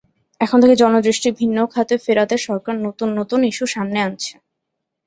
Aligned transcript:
এখান 0.41 0.57
থেকে 0.63 0.75
জনদৃষ্টি 0.75 1.29
ভিন্ন 1.39 1.57
খাতে 1.73 1.95
ফেরাতে 2.05 2.35
সরকার 2.39 2.75
নতুন 2.85 3.09
নতুন 3.19 3.39
ইস্যু 3.43 3.65
সামনে 3.75 3.99
আনছে। 4.07 4.33